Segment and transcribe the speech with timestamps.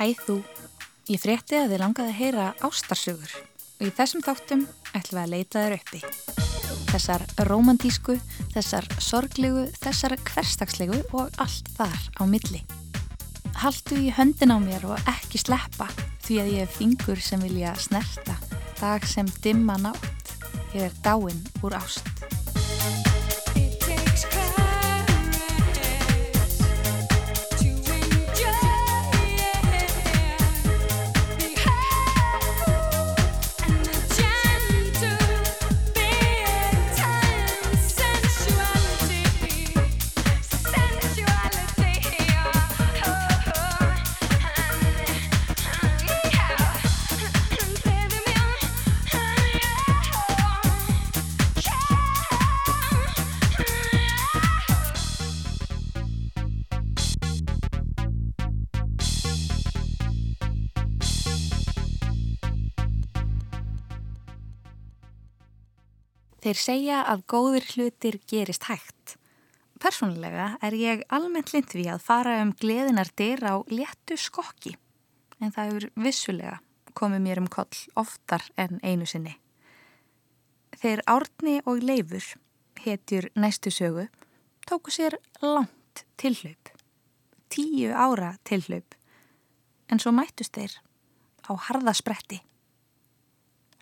[0.00, 0.34] Hæ þú,
[1.12, 4.62] ég frétti að þið langaði að heyra ástarsugur og í þessum þáttum
[4.96, 6.00] ætlum við að leita þér uppi.
[6.88, 8.14] Þessar romantísku,
[8.54, 12.62] þessar sorglegu, þessar hverstagslegu og allt þar á milli.
[13.60, 15.90] Haldu í höndin á mér og ekki sleppa
[16.24, 18.38] því að ég er fingur sem vilja snerta,
[18.80, 20.32] dag sem dimma nátt,
[20.72, 22.19] ég er dáinn úr ást.
[66.40, 69.16] Þeir segja að góðir hlutir gerist hægt.
[69.80, 74.74] Personlega er ég almennt lind við að fara um gleðinar dyr á léttu skokki,
[75.40, 76.58] en það er vissulega
[76.96, 79.36] komið mér um koll oftar en einu sinni.
[80.80, 82.24] Þeir Árni og Leifur,
[82.84, 84.06] hetjur næstu sögu,
[84.68, 86.72] tóku sér langt tilhlaup,
[87.52, 88.96] tíu ára tilhlaup,
[89.92, 90.80] en svo mættust þeir
[91.44, 92.40] á harðaspretti.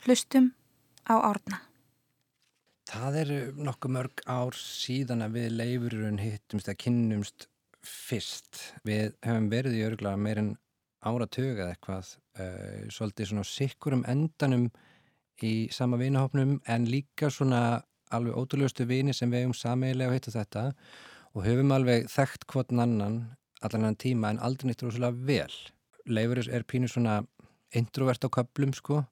[0.02, 0.52] Hlustum
[1.06, 1.67] á Árna.
[2.88, 7.48] Það eru nokkuð mörg ár síðan að við leifurinn hittumst að kynnumst
[7.84, 8.62] fyrst.
[8.88, 10.54] Við hefum verið í örgulega meirinn
[11.04, 14.70] áratöga eitthvað, uh, svolítið svona sikkurum endanum
[15.44, 20.64] í sama vinahopnum en líka svona alveg ótrúleustu vini sem við hefum sameigilega hittu þetta
[21.36, 23.20] og höfum alveg þekkt hvort annan
[23.60, 25.54] allan annan tíma en aldrei nýttur óslulega vel.
[26.08, 27.20] Leifurins er pínu svona
[27.76, 29.02] introvert á köplum sko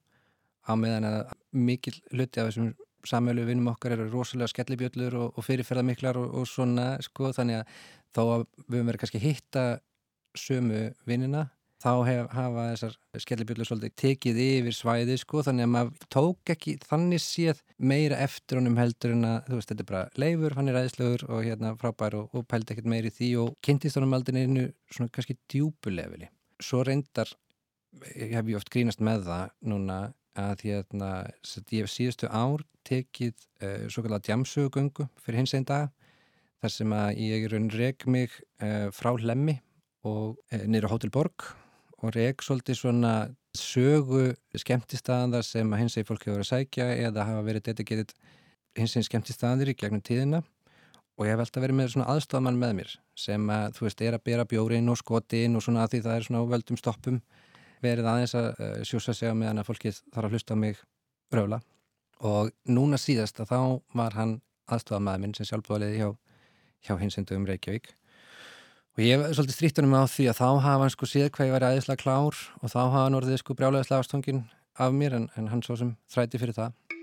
[0.64, 1.20] á meðan að
[1.52, 2.72] mikil hluti af þessum
[3.08, 7.76] samölu vinnum okkar eru rosalega skellibjöllur og, og fyrirferðarmiklar og, og svona sko þannig að
[8.16, 9.66] þá að við höfum verið kannski hitta
[10.36, 11.46] sömu vinnina
[11.82, 16.76] þá hef, hafa þessar skellibjöllur svolítið tekið yfir svæði sko þannig að maður tók ekki
[16.82, 20.70] þannig séð meira eftir honum heldur en að þú veist þetta er bara leifur, hann
[20.72, 24.46] er æðislegur og hérna frábær og, og pældi ekkert meiri því og kynntist honum aldrei
[24.46, 26.30] einu svona kannski djúbulefili.
[26.64, 27.32] Svo reyndar
[28.06, 30.00] hef ég oft grínast með það núna
[30.36, 31.10] að hérna,
[31.72, 35.90] ég hef síðustu ár tekið uh, svo kallar djamsögugöngu fyrir hins einn dag
[36.62, 39.58] þar sem að ég raun reg mig uh, frá Hlemmi
[40.06, 41.48] og uh, niður á Hotel Borg
[42.02, 43.14] og reg svolítið svona
[43.56, 48.12] sögu skemmtistaðar sem að hins einn fólk hefur verið að sækja eða hafa verið dedicated
[48.76, 50.42] hins einn skemmtistaðir í gegnum tíðina.
[51.16, 54.16] Og ég hef alltaf verið með svona aðstofmann með mér sem að þú veist er
[54.18, 57.20] að bera bjórin og skotin og svona að því það er svona veldum stoppum
[57.84, 60.80] verið aðeins að uh, sjúsa sig á meðan að fólkið þarf að hlusta á mig
[61.34, 61.60] röfla.
[62.26, 63.60] Og núna síðast að þá
[64.00, 64.38] var hann
[64.72, 66.10] aðstofamæður minn sem sjálfbúðaliði hjá,
[66.88, 67.92] hjá hinsendu um Reykjavík.
[68.96, 71.56] Og ég hef svolítið stríktunum á því að þá hafa hann sko síð hvað ég
[71.56, 74.46] væri aðeinslega klár og þá hafa hann orðið sko brjálega slagastongin
[74.80, 76.95] af mér en, en hann svo sem þræti fyrir það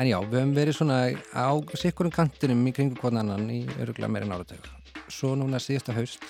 [0.00, 0.98] En já, við höfum verið svona
[1.36, 4.64] á sikkurum kantinum í kringu hvern annan í öruglega meira nárateg.
[5.12, 6.24] Svo núna síðasta haust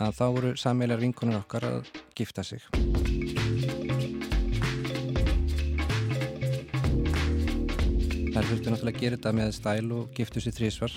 [0.00, 2.64] að þá voru sammeiljar vinkunum okkar að gifta sig.
[8.32, 10.96] Það þurfti náttúrulega að gera þetta með stæl og giftu sér þrísvar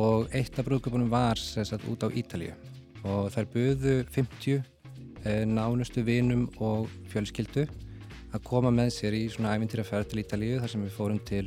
[0.00, 2.56] og eitt af brúðköpunum var sagt, út á Ítalíu
[3.04, 7.68] og þær buðu 50 eh, nánustu vinum og fjölskyldu
[8.30, 11.46] að koma með sér í svona ævintýraferð til Ítalíu þar sem við fórum til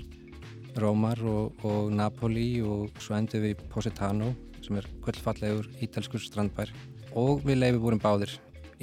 [0.80, 4.32] Rómar og, og Napoli og svo endur við í Positano
[4.64, 6.72] sem er kvöldfallegur ítalskur strandbær.
[7.20, 8.34] Og við leiði vorum báðir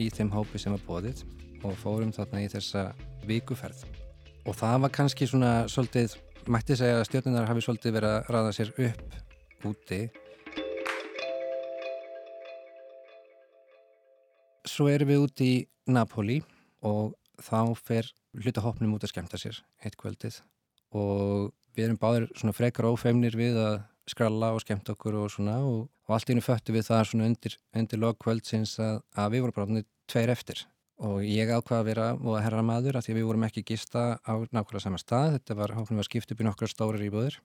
[0.00, 1.24] í þeim hópi sem var bóðið
[1.66, 2.90] og fórum þarna í þessa
[3.28, 3.84] vikuferð.
[4.48, 6.16] Og það var kannski svona svolítið,
[6.48, 10.00] mætti segja að stjórnunar hafi svolítið verið að ræða sér upp úti.
[14.70, 15.58] Svo erum við úti í
[15.90, 16.38] Napoli
[16.86, 20.40] og þá fer hlutahopnum út að skemta sér eitt kvöldið
[20.96, 23.78] og við erum báðir svona frekar ófeimnir við að
[24.10, 27.56] skralla og skemta okkur og svona og, og allt innu föttu við það svona undir,
[27.76, 30.64] undir logkvöldsins að, að við vorum bara tveir eftir.
[31.00, 33.66] Og ég ákvaði að vera og að herra maður að því að við vorum ekki
[33.70, 37.38] gista á nákvæmlega sama stað, þetta var hófnum að skipta upp í nokkar stórir íbúður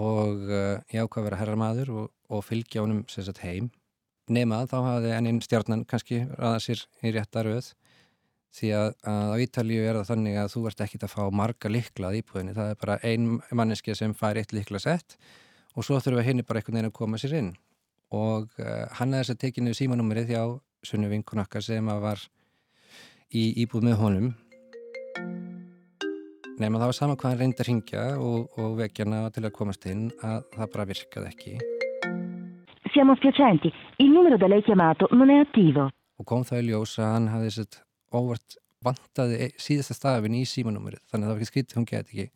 [0.00, 3.70] og uh, ég ákvaði að vera herra maður og, og fylgja honum sérstaklega heim.
[4.30, 7.72] Nema þá hafði enninn stjarnan kannski ræða sér í rétta rauð
[8.56, 11.70] því að, að á Ítalíu er það þannig að þú ert ekkit að fá marga
[11.70, 15.16] likla að íbúðinni, það er bara ein manneski sem fær eitt likla sett
[15.76, 17.52] og svo þurfum við henni bara einhvern veginn að koma sér inn
[18.10, 20.44] og uh, hann er þess að tekinu símanúmerið hjá
[20.80, 22.22] Sunnu vinkunakka sem að var
[23.36, 24.30] í íbúð með honum
[26.60, 29.54] Nefn að það var sama hvað hann reyndi að ringja og, og vekjana til að
[29.56, 31.52] komast inn að það bara virkaði ekki.
[32.92, 33.70] Siamo spiacenti,
[34.02, 35.86] il numero da lei chiamato non è attivo.
[36.20, 37.80] Og kom það í ljós að hann hafði sett
[38.14, 42.10] óvart vantaði e- síðasta stafin í símanúmerið, þannig að það var ekki skrítið, hún geti
[42.14, 42.26] ekki.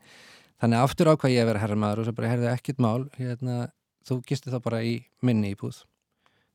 [0.61, 3.57] Þannig að aftur ákvað ég að vera herramaður og svo bara herði ekkit mál, hérna,
[4.07, 4.95] þú gisti þá bara í
[5.25, 5.83] minni íbúð.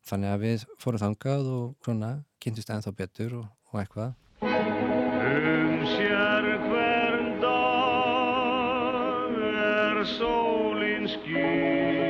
[0.09, 2.11] Þannig að við fórum þangað og svona
[2.41, 4.13] kynntist ennþá betur og, og eitthvað.
[4.41, 9.35] Um sér hvern dag
[9.65, 12.08] er sólin skín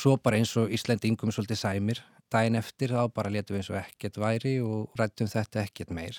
[0.00, 1.98] Svo bara eins og Íslendingum svolítið sæmir,
[2.32, 6.16] daginn eftir þá bara letum við eins og ekkert væri og rættum þetta ekkert meir.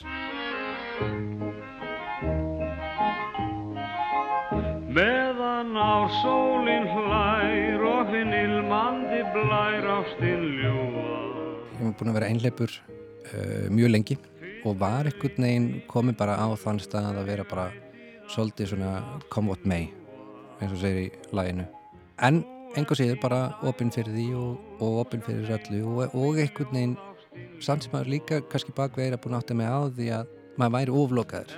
[4.91, 11.17] Meðan á sólin hlær og hinn ilmandi blær ástinn ljúa
[11.79, 14.21] Ég hef búin að vera einleipur uh, mjög lengi
[14.61, 17.69] og var einhvern veginn komið bara á þann stað að vera bara
[18.29, 18.95] svolítið svona
[19.33, 19.89] come what may
[20.61, 21.65] eins og segir í læginu.
[22.21, 22.43] En
[22.79, 26.97] enga síður bara opinn fyrir því og, og opinn fyrir öllu og, og einhvern veginn
[27.63, 30.95] samt sem maður líka kannski bakveira búin átt að með á því að maður væri
[31.01, 31.53] oflokaður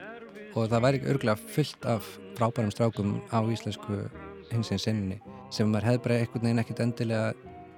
[0.53, 4.03] og það væri örgulega fullt af frábærum strákum á íslensku
[4.51, 5.19] hinsins sinni
[5.53, 7.33] sem maður hefði bara einhvern veginn ekkert endilega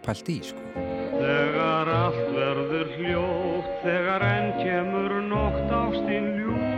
[0.06, 0.86] pælt í sko.
[1.16, 6.75] Þegar allt verður hljótt, þegar enn kemur nótt ástinn ljúf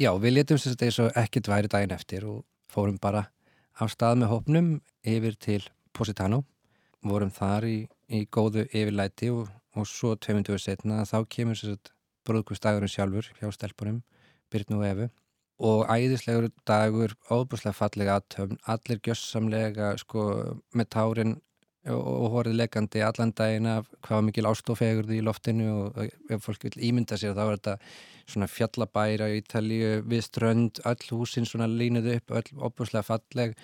[0.00, 2.38] Já, við letum sem þetta eins og ekkert væri daginn eftir og
[2.72, 3.26] fórum bara
[3.76, 4.70] á stað með hópnum
[5.04, 5.60] yfir til
[5.92, 6.38] Positano.
[7.04, 7.76] Vorum þar í,
[8.08, 11.92] í góðu yfirlæti og, og svo tveimunduður setna þá kemur sem sagt
[12.24, 14.00] brúðkustagurinn sjálfur hjá stelpunum,
[14.48, 15.08] Byrnu og Efu.
[15.62, 20.24] Og æðislegur dagur, óbúslega fallega aðtöfn, allir gjössamlega sko
[20.72, 21.36] með tárin
[21.90, 26.90] og, horið leggandi allan daginn af hvað mikil ástofegurði í loftinu og ef fólk vil
[26.90, 27.76] ímynda sér þá er þetta
[28.32, 33.56] svona fjallabæra í Ítalíu við strönd, öll húsin svona línuð upp, öll opuslega falleg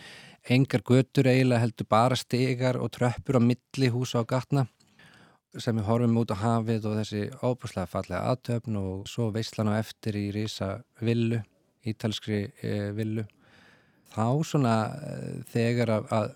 [0.50, 4.66] engar götur eiginlega heldur bara stegar og tröppur á milli húsa á gatna
[5.56, 9.80] sem við horfum út á hafið og þessi opuslega fallega aðtöfn og svo veislan á
[9.80, 11.40] eftir í rísa villu,
[11.88, 13.24] ítalskri e, villu.
[14.12, 15.16] Þá svona e,
[15.52, 16.34] þegar að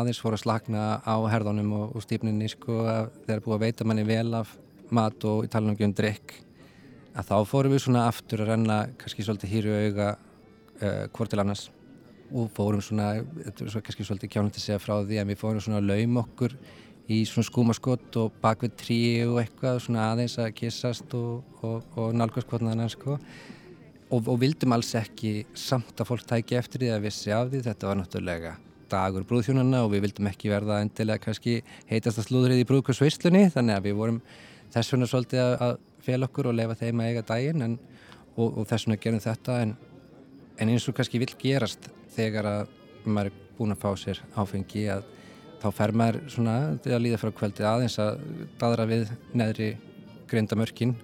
[0.00, 2.82] aðeins fór að slakna á herðunum og, og stípninni sko
[3.26, 4.54] þeir búið að veita manni vel af
[4.94, 6.38] mat og í talunum um drikk
[7.18, 11.42] að þá fórum við svona aftur að renna kannski svolítið hýru auga uh, hvort til
[11.42, 11.68] annars.
[12.28, 13.22] Og fórum svona,
[13.56, 16.54] svo kannski svolítið kjánandi segja frá því að við fórum svona að laum okkur
[17.08, 22.12] í svona skúmaskott og bakvið trí og eitthvað svona aðeins að kissast og, og, og
[22.14, 23.16] nálgast hvort annan sko.
[24.12, 27.90] Og vildum alls ekki samt að fólk tæki eftir því að vissi af því þetta
[27.90, 28.56] var náttúrulega
[28.90, 31.58] dagur brúðhjónana og við vildum ekki verða endilega kannski
[31.90, 34.22] heitast að slúðrið í brúðkursveislunni þannig að við vorum
[34.74, 35.76] þess vegna svolítið að,
[36.08, 37.76] fel okkur og lefa þeim að eiga daginn en,
[38.36, 39.74] og, og þess vegna gerum þetta en,
[40.58, 42.72] en eins og kannski vil gerast þegar að
[43.04, 45.04] maður er búin að fá sér áfengi að
[45.58, 48.24] þá fer maður svona til að líða frá kvöldið aðeins að
[48.60, 49.68] dadra við neðri
[50.30, 50.94] grindamörkin.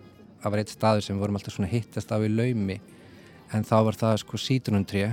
[0.42, 2.78] Það var eitt staður sem vorum alltaf svona hittast á í laumi
[3.54, 5.06] en þá var það sko sítrunumtré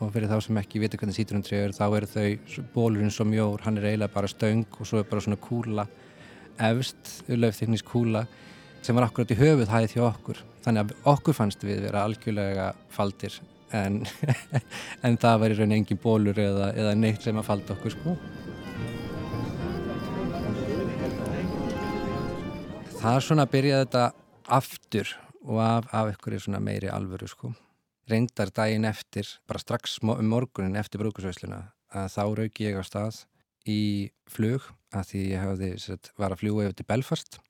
[0.00, 3.60] og fyrir þá sem ekki viti hvernig sítrunumtré er þá eru þau bólurinn svo mjór,
[3.66, 5.84] hann er eiginlega bara stöng og svo er bara svona kúla
[6.70, 8.24] efst, löfþyknis kúla
[8.80, 10.40] sem var akkurat í höfuð hæðið hjá okkur.
[10.64, 13.36] Þannig að okkur fannst við vera algjörlega faldir
[13.76, 14.02] en,
[15.04, 18.16] en það var í raun engin bólur eða, eða neitt sem að falda okkur sko.
[23.00, 24.06] Það er svona að byrja þetta
[24.60, 27.52] aftur og af, af er svona meiri alvöru sko
[28.10, 33.24] reyndar daginn eftir, bara strax um morgunin eftir brúkusveisluna að þá rauki ég á stað
[33.68, 37.40] í flug að því ég hafði, sett, var að fljúa yfir til Belfast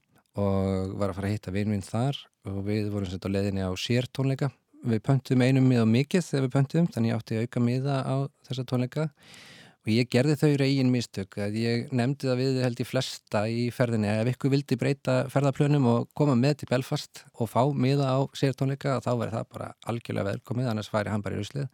[0.40, 3.72] og var að fara að hitta vinvinn þar og við vorum sett á leðinni á
[3.78, 4.50] sér tónleika
[4.86, 8.16] við pöntum einum miða mikið þegar við pöntum þannig ég átti að auka miða á
[8.48, 9.08] þessa tónleika.
[9.10, 13.62] og ég gerði þau reygin mistök að ég nefndi það við held ég flesta í
[13.72, 18.18] ferðinni ef ykkur vildi breyta ferðarplönum og koma með til Belfast og fá miða á
[18.36, 21.70] sér tónleika þá verði það bara algjörlega velkomið annars væri hann bara í ruslið.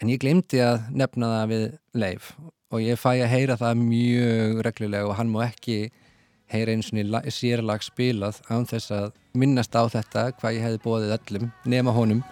[0.00, 1.66] En ég glemdi að nefna það við
[2.00, 2.32] Leif
[2.72, 5.78] og ég fæ að heyra það mjög reglulega og hann má ekki
[6.48, 11.16] heyra eins og sérlag spilað án þess að minnast á þetta hvað ég hefði bóðið
[11.18, 12.22] öllum nema honum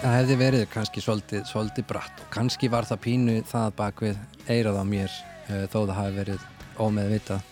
[0.00, 2.20] Það hefði verið kannski svolítið, svolítið bratt.
[2.22, 6.14] Og kannski var það pínu það bak við eirað á mér uh, þó það hafi
[6.16, 6.46] verið
[6.80, 7.42] ómeðvitað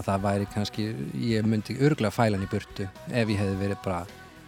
[0.00, 0.86] að það væri kannski,
[1.20, 3.98] ég myndi örgulega fælan í burtu ef ég hefði verið bara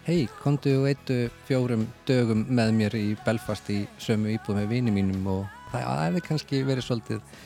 [0.07, 4.97] hei, kontu og eittu fjórum dögum með mér í Belfast í sömu íbúð með vini
[4.97, 5.29] mínum.
[5.35, 7.37] Og það hefði kannski verið svolítið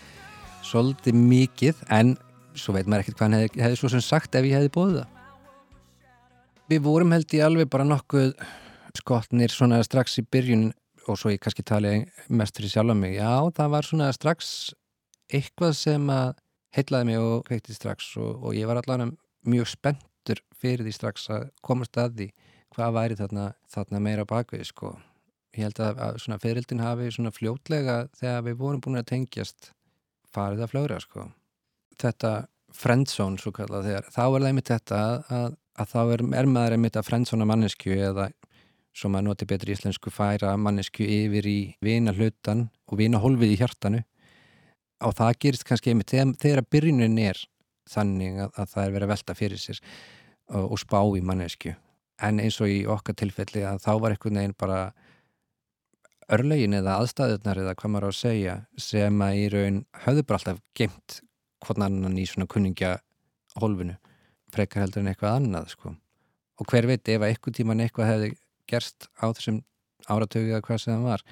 [0.69, 2.15] svolítið mikið en
[2.55, 5.03] svo veit maður ekkert hvað hann hefði, hefði svo sem sagt ef ég hefði bóðið
[5.03, 5.13] það.
[6.71, 8.33] Við vorum held í alveg bara nokkuð
[8.97, 10.71] skotnir svona strax í byrjun
[11.09, 14.51] og svo ég kannski tali mest fyrir sjálf á mig, já það var svona strax
[15.33, 16.37] eitthvað sem að
[16.77, 19.11] heitlaði mig og kveikti strax og, og ég var allavega
[19.49, 22.29] mjög spenntur fyrir því strax að komast að því
[22.77, 24.93] hvað væri þarna, þarna meira bakvið sko.
[25.57, 29.73] Ég held að, að svona fyririldin hafi svona fljótlega þegar við vorum búin að tengjast
[30.35, 31.25] farið að fljóra sko.
[31.99, 32.33] Þetta
[32.77, 35.01] friendzone svo kallað þegar þá er það einmitt þetta
[35.39, 38.29] að, að þá er, er maður einmitt að friendzona mannesku eða
[38.99, 43.59] svo maður noti betri íslensku færa mannesku yfir í vina hlutan og vina holfið í
[43.61, 44.03] hjartanu.
[45.07, 47.43] Og það gerist kannski einmitt þegar, þegar byrjunin er
[47.89, 49.83] þannig að, að það er verið að velta fyrir sér
[50.51, 51.75] og, og spá í mannesku
[52.19, 54.81] en eins og í okkar tilfelli að þá var einhvern veginn bara
[56.35, 60.41] örlegin eða aðstæðunar eða hvað maður á að segja sem að í raun höfðu bara
[60.41, 61.21] alltaf gemt
[61.65, 62.99] hvern annan í svona kunningja
[63.59, 63.97] holfinu
[64.53, 65.95] frekar heldur en eitthvað annað sko.
[66.59, 68.31] og hver veit ef að einhvern tíman eitthvað hefði
[68.69, 69.63] gerst á þessum
[70.09, 71.25] áratögu eða hvað sem það var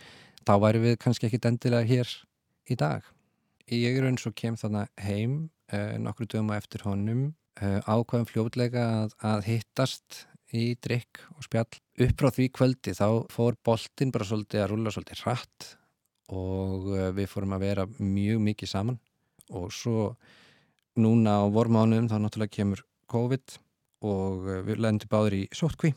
[0.46, 2.12] þá væri við kannski ekkit endilega hér
[2.70, 3.02] í dag.
[3.66, 5.34] Ég er eins og kem þannig heim
[5.74, 7.24] uh, nokkru dögum á eftir honum
[7.58, 10.22] uh, ákvæðum fljótlega að, að hittast
[10.54, 11.80] í drikk og spjall.
[12.06, 15.70] Upp frá því kvöldi þá fór boltin bara svolítið að rulla svolítið hratt
[16.30, 19.00] og uh, við fórum að vera mjög mikið saman
[19.54, 20.12] og svo
[20.98, 23.58] núna á vormánuðum þá náttúrulega kemur COVID
[24.06, 25.92] og við lendum báður í sótkví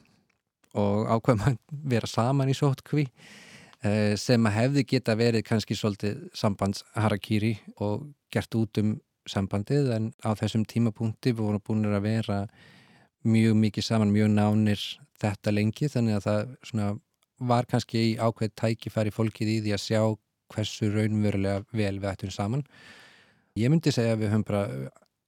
[0.77, 1.59] og ákveðum að
[1.93, 3.05] vera saman í sótkví
[3.83, 8.97] eh, sem að hefði geta verið kannski svolítið sambandsharakýri og gert út um
[9.29, 12.39] sambandið en á þessum tímapunkti við vorum búin að vera
[13.27, 14.83] mjög mikið saman, mjög nánir
[15.19, 16.27] þetta lengi þannig að
[16.71, 16.99] það
[17.49, 20.01] var kannski í ákveð tækifæri fólkið í því að sjá
[20.49, 22.63] hversu raunverulega vel við ættum saman.
[23.59, 24.63] Ég myndi segja að við höfum bara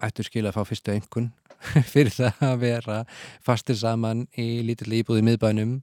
[0.05, 1.31] ættum skil að fá fyrstu engun
[1.93, 3.01] fyrir það að vera
[3.45, 5.79] fastir saman í lítill íbúði miðbænum.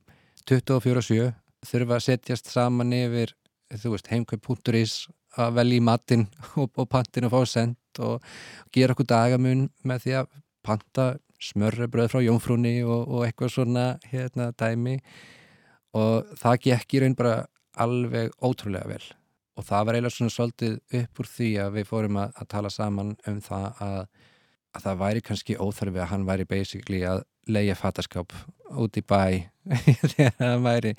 [0.49, 1.33] 24-7
[1.69, 3.35] þurfa að setjast saman yfir
[3.77, 4.95] þú veist, heimkaup.is
[5.39, 6.27] að velja í matinn
[6.61, 8.25] og, og pantin og fá sendt og
[8.75, 10.31] gera okkur dagamun með því að
[10.67, 11.09] panta
[11.43, 14.99] smörrebröð frá jónfrúni og, og eitthvað svona hérna dæmi.
[15.99, 17.37] Og það gekk í raun bara
[17.79, 19.05] alveg ótrúlega vel
[19.59, 22.71] og það var eiginlega svona svolítið upp úr því að við fórum að, að tala
[22.71, 24.00] saman um það að
[24.77, 28.35] að það væri kannski óþarfi að hann væri basically að leia fattaskáp
[28.79, 29.49] út í bæ
[30.12, 30.93] þegar það væri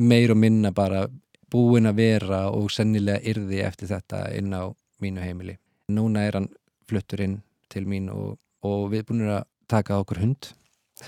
[0.00, 1.04] meir og minna bara
[1.50, 4.70] búin að vera og sennilega yrði eftir þetta inn á
[5.02, 5.56] mínu heimili.
[5.90, 6.50] Núna er hann
[6.88, 7.40] fluttur inn
[7.72, 10.50] til mín og, og við erum búin að taka okkur hund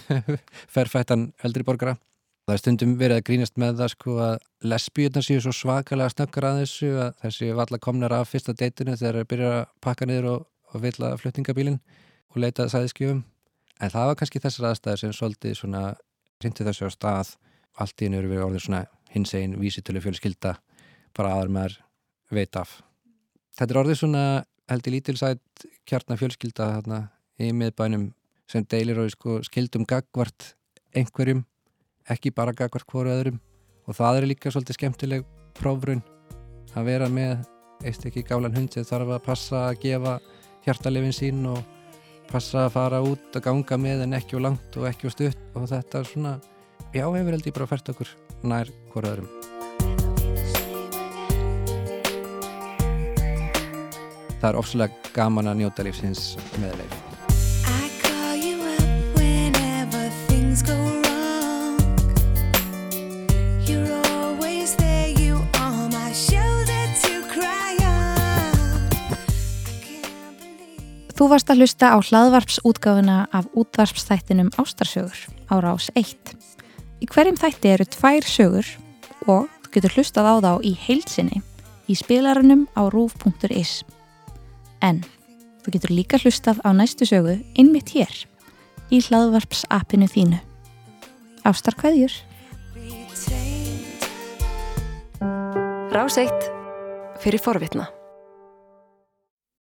[0.74, 1.96] ferfættan eldri borgara
[2.52, 4.32] það er stundum verið að grínast með það sko að
[4.68, 9.18] lesbíunar séu svo svakalega snöggar að þessu að þessi valla komnar af fyrsta deitinu þegar
[9.22, 10.42] það byrjar að pakka niður og,
[10.72, 11.78] og vilja fluttingabílinn
[12.28, 13.22] og leita sæðiskjöfum
[13.80, 15.82] en það var kannski þessar aðstæðir sem svolítið svona
[16.42, 17.30] hrindi þessu á stað.
[17.80, 18.82] Allt í hennu eru við orðið svona
[19.14, 20.56] hins einn vísitölu fjölskylda
[21.16, 21.78] bara aður maður
[22.32, 22.82] veit af.
[23.56, 24.26] Þetta er orðið svona
[24.68, 27.00] held í lítilsætt kjarnar fjölskylda þarna
[27.40, 28.10] í miðbænum
[28.52, 30.52] sem deilir og sko, skildum gagvart
[30.92, 31.46] einhverjum,
[32.12, 33.38] ekki bara gagvart hverju öðrum.
[33.88, 35.26] Og það er líka svolítið skemmtileg
[35.58, 36.02] prófrun
[36.76, 37.42] að vera með
[37.84, 40.16] eitt ekki gálan hund sem þarf að passa að gefa
[40.66, 41.62] hjartalefin sín og
[42.30, 45.46] passa að fara út að ganga með en ekki á langt og ekki á stutt.
[45.58, 46.34] Og þetta er svona,
[46.94, 49.32] já hefur held ég bara fært okkur nær hverju öðrum.
[54.42, 57.11] Það er ofslega gaman að njóta lífsins meðleif
[71.22, 76.32] Þú varst að hlusta á hlaðvarpsútgáfuna af útvarpsþættinum Ástarsögur á rás 1.
[76.98, 78.66] Í hverjum þætti eru tvær sögur
[79.30, 81.38] og þú getur hlustað á þá í heilsinni
[81.86, 83.84] í spilarunum á rúf.is.
[84.82, 85.04] En
[85.62, 88.26] þú getur líka hlustað á næstu sögu innmitt hér
[88.90, 90.42] í hlaðvarps appinu þínu.
[91.46, 92.18] Ástarkvæðjur.
[95.94, 96.52] Rás eitt
[97.22, 97.92] fyrir forvitna.